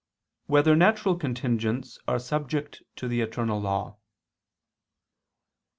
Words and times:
5] 0.45 0.49
Whether 0.49 0.75
Natural 0.75 1.15
Contingents 1.15 1.99
Are 2.07 2.17
Subject 2.17 2.81
to 2.95 3.07
the 3.07 3.21
Eternal 3.21 3.61
Law? 3.61 3.97